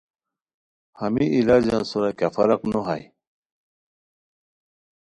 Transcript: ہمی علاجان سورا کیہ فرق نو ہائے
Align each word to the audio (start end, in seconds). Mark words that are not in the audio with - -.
ہمی 0.99 1.25
علاجان 1.37 1.81
سورا 1.89 2.11
کیہ 2.17 2.29
فرق 2.35 2.59
نو 2.71 2.79
ہائے 2.87 3.05